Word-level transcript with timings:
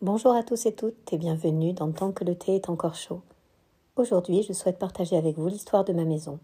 Bonjour 0.00 0.32
à 0.32 0.44
tous 0.44 0.64
et 0.66 0.72
toutes 0.76 1.12
et 1.12 1.18
bienvenue 1.18 1.72
dans 1.72 1.90
Tant 1.90 2.12
que 2.12 2.22
le 2.22 2.36
thé 2.36 2.54
est 2.54 2.68
encore 2.68 2.94
chaud. 2.94 3.20
Aujourd'hui, 3.96 4.44
je 4.44 4.52
souhaite 4.52 4.78
partager 4.78 5.16
avec 5.16 5.36
vous 5.36 5.48
l'histoire 5.48 5.84
de 5.84 5.92
ma 5.92 6.04
maison. 6.04 6.38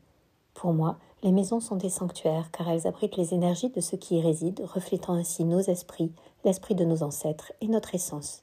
Pour 0.54 0.72
moi, 0.72 0.98
les 1.22 1.30
maisons 1.30 1.60
sont 1.60 1.76
des 1.76 1.88
sanctuaires 1.88 2.50
car 2.50 2.68
elles 2.68 2.88
abritent 2.88 3.16
les 3.16 3.32
énergies 3.32 3.68
de 3.68 3.80
ceux 3.80 3.96
qui 3.96 4.16
y 4.16 4.20
résident, 4.20 4.66
reflétant 4.66 5.12
ainsi 5.12 5.44
nos 5.44 5.60
esprits, 5.60 6.10
l'esprit 6.44 6.74
de 6.74 6.84
nos 6.84 7.04
ancêtres 7.04 7.52
et 7.60 7.68
notre 7.68 7.94
essence. 7.94 8.42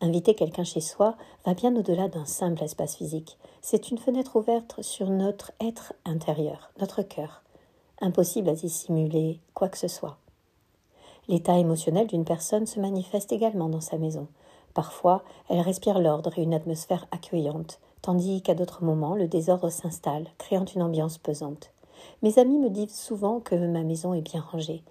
Inviter 0.00 0.34
quelqu'un 0.34 0.64
chez 0.64 0.80
soi 0.80 1.18
va 1.44 1.52
bien 1.52 1.76
au-delà 1.76 2.08
d'un 2.08 2.24
simple 2.24 2.64
espace 2.64 2.96
physique. 2.96 3.36
C'est 3.60 3.90
une 3.90 3.98
fenêtre 3.98 4.36
ouverte 4.36 4.80
sur 4.80 5.10
notre 5.10 5.52
être 5.60 5.92
intérieur, 6.06 6.70
notre 6.80 7.02
cœur. 7.02 7.42
Impossible 8.00 8.48
à 8.48 8.54
dissimuler 8.54 9.40
quoi 9.52 9.68
que 9.68 9.76
ce 9.76 9.88
soit. 9.88 10.16
L'état 11.28 11.58
émotionnel 11.58 12.06
d'une 12.06 12.24
personne 12.24 12.66
se 12.66 12.80
manifeste 12.80 13.32
également 13.32 13.68
dans 13.68 13.80
sa 13.80 13.96
maison. 13.96 14.26
Parfois, 14.74 15.22
elle 15.48 15.60
respire 15.60 16.00
l'ordre 16.00 16.32
et 16.36 16.42
une 16.42 16.54
atmosphère 16.54 17.06
accueillante, 17.12 17.80
tandis 18.02 18.42
qu'à 18.42 18.54
d'autres 18.54 18.84
moments, 18.84 19.14
le 19.14 19.28
désordre 19.28 19.70
s'installe, 19.70 20.26
créant 20.36 20.64
une 20.64 20.82
ambiance 20.82 21.16
pesante. 21.16 21.70
Mes 22.22 22.38
amis 22.38 22.58
me 22.58 22.68
disent 22.68 22.94
souvent 22.94 23.40
que 23.40 23.54
ma 23.54 23.82
maison 23.82 24.12
est 24.12 24.20
bien 24.20 24.40
rangée, 24.40 24.82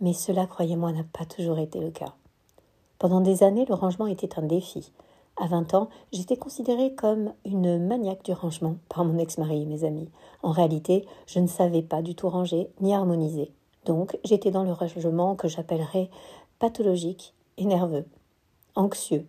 mais 0.00 0.12
cela, 0.12 0.46
croyez-moi, 0.46 0.92
n'a 0.92 1.04
pas 1.04 1.24
toujours 1.24 1.58
été 1.58 1.80
le 1.80 1.90
cas. 1.90 2.14
Pendant 2.98 3.20
des 3.20 3.42
années, 3.42 3.66
le 3.68 3.74
rangement 3.74 4.06
était 4.06 4.38
un 4.38 4.42
défi. 4.42 4.92
À 5.36 5.46
20 5.46 5.74
ans, 5.74 5.90
j'étais 6.12 6.36
considérée 6.36 6.94
comme 6.94 7.32
une 7.44 7.78
maniaque 7.86 8.24
du 8.24 8.32
rangement 8.32 8.76
par 8.88 9.04
mon 9.04 9.18
ex-mari 9.18 9.62
et 9.62 9.66
mes 9.66 9.84
amis. 9.84 10.08
En 10.42 10.50
réalité, 10.50 11.06
je 11.26 11.40
ne 11.40 11.46
savais 11.46 11.82
pas 11.82 12.00
du 12.00 12.14
tout 12.14 12.30
ranger 12.30 12.70
ni 12.80 12.94
harmoniser. 12.94 13.52
Donc, 13.86 14.18
j'étais 14.24 14.50
dans 14.50 14.64
le 14.64 14.72
rangement 14.72 15.36
que 15.36 15.46
j'appellerais 15.46 16.10
pathologique 16.58 17.34
et 17.56 17.64
nerveux, 17.64 18.04
anxieux, 18.74 19.24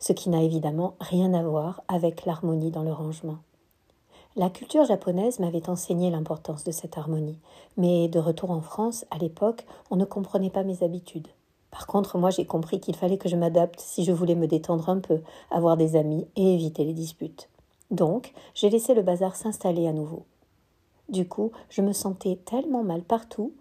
ce 0.00 0.12
qui 0.12 0.30
n'a 0.30 0.42
évidemment 0.42 0.96
rien 1.00 1.32
à 1.32 1.44
voir 1.44 1.80
avec 1.86 2.26
l'harmonie 2.26 2.72
dans 2.72 2.82
le 2.82 2.92
rangement. 2.92 3.38
La 4.34 4.50
culture 4.50 4.84
japonaise 4.84 5.38
m'avait 5.38 5.70
enseigné 5.70 6.10
l'importance 6.10 6.64
de 6.64 6.72
cette 6.72 6.98
harmonie, 6.98 7.38
mais 7.76 8.08
de 8.08 8.18
retour 8.18 8.50
en 8.50 8.60
France, 8.60 9.06
à 9.12 9.18
l'époque, 9.18 9.64
on 9.92 9.96
ne 9.96 10.04
comprenait 10.04 10.50
pas 10.50 10.64
mes 10.64 10.82
habitudes. 10.82 11.28
Par 11.70 11.86
contre, 11.86 12.18
moi 12.18 12.30
j'ai 12.30 12.46
compris 12.46 12.80
qu'il 12.80 12.96
fallait 12.96 13.18
que 13.18 13.28
je 13.28 13.36
m'adapte 13.36 13.78
si 13.78 14.04
je 14.04 14.10
voulais 14.10 14.34
me 14.34 14.48
détendre 14.48 14.88
un 14.88 14.98
peu, 14.98 15.20
avoir 15.52 15.76
des 15.76 15.94
amis 15.94 16.26
et 16.34 16.54
éviter 16.54 16.84
les 16.84 16.94
disputes. 16.94 17.48
Donc, 17.92 18.32
j'ai 18.54 18.70
laissé 18.70 18.92
le 18.92 19.02
bazar 19.02 19.36
s'installer 19.36 19.86
à 19.86 19.92
nouveau. 19.92 20.24
Du 21.08 21.28
coup, 21.28 21.52
je 21.68 21.82
me 21.82 21.92
sentais 21.92 22.40
tellement 22.44 22.82
mal 22.82 23.02
partout 23.02 23.52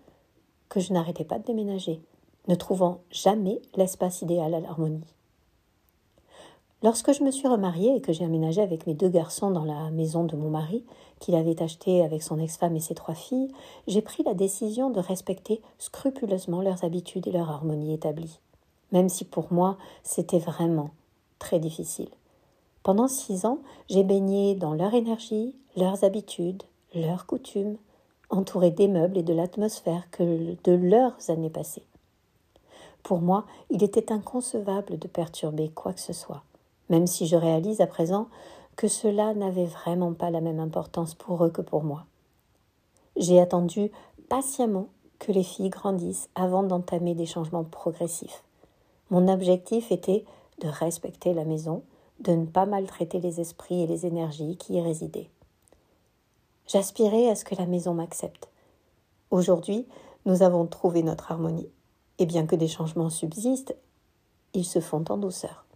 que 0.74 0.80
je 0.80 0.92
n'arrêtais 0.92 1.24
pas 1.24 1.38
de 1.38 1.44
déménager, 1.44 2.02
ne 2.48 2.56
trouvant 2.56 3.02
jamais 3.12 3.62
l'espace 3.76 4.24
idéal 4.24 4.56
à 4.56 4.60
l'harmonie. 4.60 5.06
Lorsque 6.82 7.14
je 7.14 7.24
me 7.24 7.30
suis 7.30 7.48
remariée 7.48 7.96
et 7.96 8.02
que 8.02 8.12
j'ai 8.12 8.26
aménagé 8.26 8.60
avec 8.60 8.88
mes 8.88 8.96
deux 8.96 9.08
garçons 9.08 9.52
dans 9.52 9.66
la 9.66 9.92
maison 9.92 10.24
de 10.24 10.36
mon 10.36 10.50
mari, 10.50 10.84
qu'il 11.20 11.36
avait 11.36 11.62
achetée 11.62 12.04
avec 12.04 12.24
son 12.24 12.40
ex-femme 12.40 12.76
et 12.76 12.80
ses 12.80 12.96
trois 12.96 13.14
filles, 13.14 13.52
j'ai 13.86 14.02
pris 14.02 14.24
la 14.24 14.34
décision 14.34 14.90
de 14.90 15.00
respecter 15.00 15.62
scrupuleusement 15.78 16.62
leurs 16.62 16.84
habitudes 16.84 17.28
et 17.28 17.32
leur 17.32 17.52
harmonie 17.52 17.94
établie, 17.94 18.40
même 18.92 19.10
si 19.10 19.26
pour 19.26 19.54
moi 19.54 19.78
c'était 20.02 20.40
vraiment 20.40 20.90
très 21.38 21.60
difficile. 21.60 22.10
Pendant 22.82 23.08
six 23.08 23.46
ans, 23.46 23.60
j'ai 23.92 24.04
baigné 24.04 24.56
dans 24.56 24.74
leur 24.74 24.96
énergie, 24.96 25.56
leurs 25.78 26.04
habitudes, 26.04 26.64
leurs 26.96 27.28
coutumes, 27.28 27.78
entouré 28.34 28.72
des 28.72 28.88
meubles 28.88 29.17
et 29.17 29.23
de 29.23 29.34
l'atmosphère 29.34 30.09
que 30.12 30.56
de 30.64 30.72
leurs 30.72 31.30
années 31.30 31.50
passées. 31.50 31.86
Pour 33.03 33.19
moi, 33.19 33.46
il 33.69 33.84
était 33.84 34.12
inconcevable 34.12 34.97
de 34.97 35.08
perturber 35.08 35.69
quoi 35.69 35.94
que 35.94 36.00
ce 36.00 36.13
soit, 36.13 36.44
même 36.90 37.08
si 37.08 37.28
je 37.28 37.35
réalise 37.35 37.81
à 37.81 37.88
présent 37.88 38.28
que 38.75 38.88
cela 38.88 39.34
n'avait 39.34 39.66
vraiment 39.66 40.13
pas 40.13 40.31
la 40.31 40.41
même 40.41 40.59
importance 40.59 41.13
pour 41.13 41.44
eux 41.46 41.50
que 41.50 41.62
pour 41.62 41.84
moi. 41.84 42.06
J'ai 43.18 43.40
attendu 43.40 43.91
patiemment 44.30 44.88
que 45.19 45.31
les 45.31 45.44
filles 45.44 45.69
grandissent 45.69 46.29
avant 46.34 46.63
d'entamer 46.63 47.13
des 47.13 47.25
changements 47.25 47.63
progressifs. 47.63 48.44
Mon 49.12 49.28
objectif 49.28 49.91
était 49.91 50.25
de 50.62 50.68
respecter 50.68 51.34
la 51.34 51.46
maison, 51.46 51.84
de 52.19 52.31
ne 52.31 52.46
pas 52.46 52.66
maltraiter 52.66 53.19
les 53.19 53.40
esprits 53.40 53.84
et 53.84 53.88
les 53.88 54.06
énergies 54.06 54.58
qui 54.58 54.74
y 54.74 54.81
résidaient. 54.81 55.29
J'aspirais 56.73 57.29
à 57.29 57.35
ce 57.35 57.45
que 57.45 57.53
la 57.53 57.67
maison 57.67 57.94
m'accepte. 57.94 58.50
Aujourd'hui, 59.29 59.85
nous 60.25 60.41
avons 60.41 60.66
trouvé 60.66 61.03
notre 61.03 61.31
harmonie. 61.31 61.69
Et 62.17 62.25
bien 62.25 62.47
que 62.47 62.56
des 62.56 62.67
changements 62.67 63.11
subsistent, 63.11 63.75
ils 64.56 64.66
se 64.66 64.79
font 64.79 65.06
en 65.09 65.17
douceur. 65.17 65.67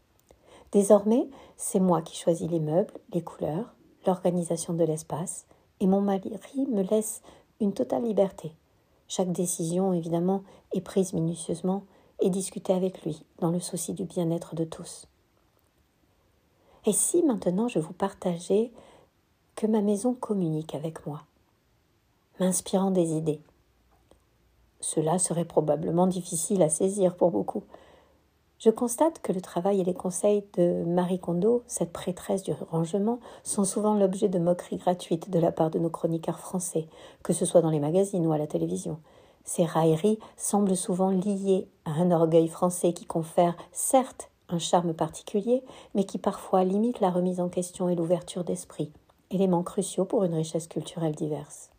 Désormais, 0.71 1.29
c'est 1.55 1.79
moi 1.79 2.01
qui 2.01 2.17
choisis 2.17 2.49
les 2.49 2.59
meubles, 2.59 2.95
les 3.13 3.21
couleurs, 3.21 3.75
l'organisation 4.07 4.73
de 4.73 4.83
l'espace, 4.83 5.45
et 5.81 5.85
mon 5.85 6.01
mari 6.01 6.31
me 6.67 6.81
laisse 6.81 7.21
une 7.61 7.73
totale 7.73 8.05
liberté. 8.05 8.55
Chaque 9.07 9.31
décision, 9.31 9.93
évidemment, 9.93 10.41
est 10.73 10.81
prise 10.81 11.13
minutieusement 11.13 11.83
et 12.21 12.31
discutée 12.31 12.73
avec 12.73 13.03
lui, 13.03 13.23
dans 13.37 13.51
le 13.51 13.59
souci 13.59 13.93
du 13.93 14.05
bien-être 14.05 14.55
de 14.55 14.63
tous. 14.63 15.05
Et 16.87 16.93
si 16.93 17.21
maintenant 17.21 17.67
je 17.67 17.77
vous 17.77 17.93
partageais 17.93 18.71
que 19.57 19.65
ma 19.65 19.81
maison 19.81 20.13
communique 20.13 20.75
avec 20.75 21.07
moi, 21.07 21.23
m'inspirant 22.39 22.91
des 22.91 23.13
idées. 23.13 23.41
Cela 24.81 25.17
serait 25.17 25.45
probablement 25.45 26.05
difficile 26.05 26.61
à 26.61 26.69
saisir 26.69 27.17
pour 27.17 27.31
beaucoup. 27.31 27.63
Je 28.59 28.69
constate 28.69 29.19
que 29.19 29.33
le 29.33 29.41
travail 29.41 29.81
et 29.81 29.83
les 29.83 29.95
conseils 29.95 30.43
de 30.57 30.83
Marie 30.85 31.19
Kondo, 31.19 31.63
cette 31.65 31.91
prêtresse 31.91 32.43
du 32.43 32.53
rangement, 32.69 33.19
sont 33.43 33.63
souvent 33.63 33.95
l'objet 33.95 34.29
de 34.29 34.37
moqueries 34.37 34.77
gratuites 34.77 35.31
de 35.31 35.39
la 35.39 35.51
part 35.51 35.71
de 35.71 35.79
nos 35.79 35.89
chroniqueurs 35.89 36.39
français, 36.39 36.87
que 37.23 37.33
ce 37.33 37.45
soit 37.45 37.61
dans 37.61 37.71
les 37.71 37.79
magazines 37.79 38.27
ou 38.27 38.33
à 38.33 38.37
la 38.37 38.45
télévision. 38.45 38.99
Ces 39.43 39.65
railleries 39.65 40.19
semblent 40.35 40.77
souvent 40.77 41.09
liées 41.09 41.67
à 41.85 41.93
un 41.93 42.11
orgueil 42.11 42.47
français 42.47 42.93
qui 42.93 43.05
confère, 43.05 43.57
certes, 43.71 44.29
un 44.49 44.59
charme 44.59 44.93
particulier, 44.93 45.63
mais 45.95 46.03
qui 46.03 46.19
parfois 46.19 46.63
limite 46.63 46.99
la 46.99 47.09
remise 47.09 47.39
en 47.39 47.49
question 47.49 47.89
et 47.89 47.95
l'ouverture 47.95 48.43
d'esprit 48.43 48.91
éléments 49.31 49.63
cruciaux 49.63 50.05
pour 50.05 50.23
une 50.23 50.33
richesse 50.33 50.67
culturelle 50.67 51.15
diverse. 51.15 51.69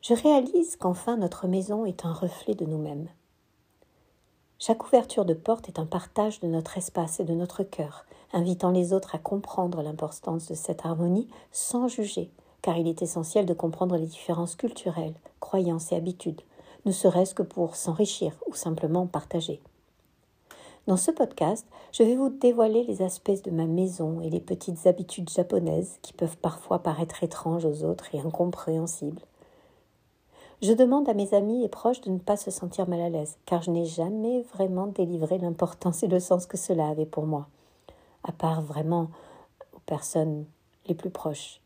Je 0.00 0.14
réalise 0.14 0.76
qu'enfin 0.76 1.16
notre 1.16 1.46
maison 1.46 1.84
est 1.84 2.04
un 2.04 2.12
reflet 2.12 2.54
de 2.54 2.64
nous-mêmes. 2.64 3.08
Chaque 4.58 4.84
ouverture 4.84 5.24
de 5.24 5.34
porte 5.34 5.68
est 5.68 5.78
un 5.78 5.86
partage 5.86 6.40
de 6.40 6.46
notre 6.46 6.78
espace 6.78 7.20
et 7.20 7.24
de 7.24 7.34
notre 7.34 7.62
cœur, 7.62 8.04
invitant 8.32 8.70
les 8.70 8.92
autres 8.92 9.14
à 9.14 9.18
comprendre 9.18 9.82
l'importance 9.82 10.48
de 10.48 10.54
cette 10.54 10.84
harmonie 10.84 11.28
sans 11.50 11.88
juger, 11.88 12.30
car 12.62 12.76
il 12.78 12.88
est 12.88 13.02
essentiel 13.02 13.46
de 13.46 13.54
comprendre 13.54 13.96
les 13.96 14.06
différences 14.06 14.56
culturelles, 14.56 15.14
croyances 15.40 15.92
et 15.92 15.96
habitudes, 15.96 16.42
ne 16.84 16.92
serait-ce 16.92 17.34
que 17.34 17.42
pour 17.42 17.76
s'enrichir 17.76 18.32
ou 18.48 18.54
simplement 18.54 19.06
partager. 19.06 19.60
Dans 20.88 20.96
ce 20.96 21.12
podcast, 21.12 21.64
je 21.92 22.02
vais 22.02 22.16
vous 22.16 22.28
dévoiler 22.28 22.82
les 22.82 23.02
aspects 23.02 23.44
de 23.44 23.52
ma 23.52 23.66
maison 23.66 24.20
et 24.20 24.28
les 24.28 24.40
petites 24.40 24.88
habitudes 24.88 25.30
japonaises 25.30 26.00
qui 26.02 26.12
peuvent 26.12 26.36
parfois 26.36 26.80
paraître 26.80 27.22
étranges 27.22 27.64
aux 27.64 27.84
autres 27.84 28.12
et 28.16 28.18
incompréhensibles. 28.18 29.22
Je 30.60 30.72
demande 30.72 31.08
à 31.08 31.14
mes 31.14 31.34
amis 31.34 31.62
et 31.62 31.68
proches 31.68 32.00
de 32.00 32.10
ne 32.10 32.18
pas 32.18 32.36
se 32.36 32.50
sentir 32.50 32.88
mal 32.88 33.00
à 33.00 33.10
l'aise, 33.10 33.38
car 33.46 33.62
je 33.62 33.70
n'ai 33.70 33.84
jamais 33.84 34.42
vraiment 34.54 34.88
délivré 34.88 35.38
l'importance 35.38 36.02
et 36.02 36.08
le 36.08 36.18
sens 36.18 36.46
que 36.46 36.56
cela 36.56 36.88
avait 36.88 37.06
pour 37.06 37.26
moi, 37.26 37.46
à 38.24 38.32
part 38.32 38.60
vraiment 38.60 39.08
aux 39.74 39.80
personnes 39.86 40.46
les 40.88 40.96
plus 40.96 41.10
proches. 41.10 41.60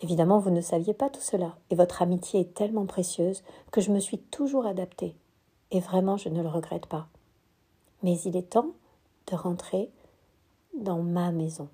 Évidemment, 0.00 0.38
vous 0.38 0.50
ne 0.50 0.62
saviez 0.62 0.94
pas 0.94 1.10
tout 1.10 1.20
cela, 1.20 1.56
et 1.68 1.74
votre 1.74 2.00
amitié 2.00 2.40
est 2.40 2.54
tellement 2.54 2.86
précieuse 2.86 3.42
que 3.70 3.82
je 3.82 3.90
me 3.90 4.00
suis 4.00 4.18
toujours 4.18 4.64
adaptée, 4.64 5.14
et 5.72 5.80
vraiment 5.80 6.16
je 6.16 6.30
ne 6.30 6.42
le 6.42 6.48
regrette 6.48 6.86
pas. 6.86 7.06
Mais 8.04 8.20
il 8.26 8.36
est 8.36 8.50
temps 8.50 8.74
de 9.28 9.34
rentrer 9.34 9.90
dans 10.78 11.02
ma 11.02 11.32
maison. 11.32 11.70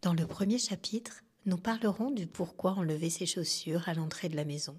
Dans 0.00 0.14
le 0.14 0.26
premier 0.26 0.56
chapitre, 0.56 1.22
nous 1.44 1.58
parlerons 1.58 2.10
du 2.10 2.26
pourquoi 2.26 2.70
enlever 2.72 3.10
ses 3.10 3.26
chaussures 3.26 3.90
à 3.90 3.92
l'entrée 3.92 4.30
de 4.30 4.36
la 4.36 4.46
maison. 4.46 4.78